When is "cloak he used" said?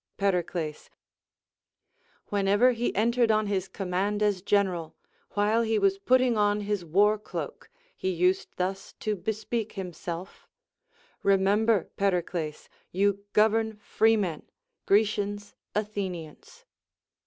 7.19-8.47